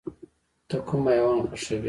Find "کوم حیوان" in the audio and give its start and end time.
0.87-1.37